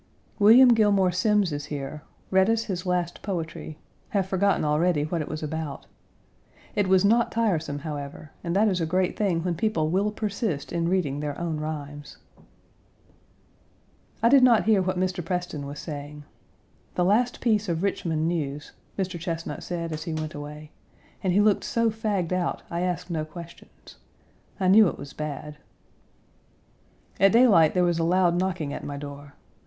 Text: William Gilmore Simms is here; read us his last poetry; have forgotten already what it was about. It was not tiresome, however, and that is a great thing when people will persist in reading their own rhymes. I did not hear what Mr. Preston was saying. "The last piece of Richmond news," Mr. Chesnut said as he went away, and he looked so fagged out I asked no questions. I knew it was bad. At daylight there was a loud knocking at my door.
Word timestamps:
William 0.39 0.69
Gilmore 0.69 1.11
Simms 1.11 1.51
is 1.51 1.65
here; 1.65 2.01
read 2.31 2.49
us 2.49 2.63
his 2.63 2.87
last 2.87 3.21
poetry; 3.21 3.77
have 4.09 4.25
forgotten 4.25 4.65
already 4.65 5.03
what 5.03 5.21
it 5.21 5.27
was 5.27 5.43
about. 5.43 5.85
It 6.73 6.87
was 6.87 7.05
not 7.05 7.31
tiresome, 7.31 7.77
however, 7.77 8.31
and 8.43 8.55
that 8.55 8.67
is 8.67 8.81
a 8.81 8.87
great 8.87 9.15
thing 9.15 9.43
when 9.43 9.53
people 9.53 9.91
will 9.91 10.09
persist 10.09 10.71
in 10.73 10.89
reading 10.89 11.19
their 11.19 11.39
own 11.39 11.57
rhymes. 11.59 12.17
I 14.23 14.29
did 14.29 14.41
not 14.41 14.63
hear 14.63 14.81
what 14.81 14.97
Mr. 14.97 15.23
Preston 15.23 15.67
was 15.67 15.77
saying. 15.77 16.23
"The 16.95 17.05
last 17.05 17.39
piece 17.39 17.69
of 17.69 17.83
Richmond 17.83 18.27
news," 18.27 18.71
Mr. 18.97 19.19
Chesnut 19.19 19.61
said 19.61 19.91
as 19.91 20.05
he 20.05 20.13
went 20.15 20.33
away, 20.33 20.71
and 21.21 21.31
he 21.31 21.39
looked 21.41 21.63
so 21.63 21.91
fagged 21.91 22.31
out 22.33 22.63
I 22.71 22.81
asked 22.81 23.11
no 23.11 23.23
questions. 23.23 23.97
I 24.59 24.67
knew 24.67 24.87
it 24.87 24.97
was 24.97 25.13
bad. 25.13 25.57
At 27.19 27.33
daylight 27.33 27.75
there 27.75 27.83
was 27.83 27.99
a 27.99 28.03
loud 28.03 28.33
knocking 28.35 28.73
at 28.73 28.83
my 28.83 28.97
door. 28.97 29.35